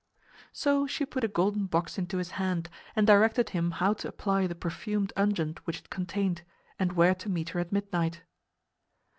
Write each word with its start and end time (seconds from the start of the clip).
So 0.51 0.87
she 0.87 1.05
put 1.05 1.23
a 1.23 1.27
golden 1.27 1.67
box 1.67 1.99
into 1.99 2.17
his 2.17 2.31
hand 2.31 2.71
and 2.95 3.05
directed 3.05 3.49
him 3.51 3.69
how 3.69 3.93
to 3.93 4.07
apply 4.07 4.47
the 4.47 4.55
perfumed 4.55 5.13
unguent 5.15 5.59
which 5.67 5.77
it 5.81 5.91
contained, 5.91 6.41
and 6.79 6.93
where 6.93 7.13
to 7.13 7.29
meet 7.29 7.49
her 7.49 7.59
at 7.59 7.71
midnight. 7.71 8.23